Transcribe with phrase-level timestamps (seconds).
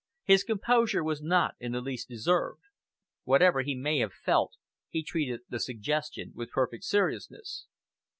[0.23, 2.63] His composure was not in the least disturbed.
[3.23, 4.55] Whatever he may have felt,
[4.89, 7.67] he treated the suggestion with perfect seriousness.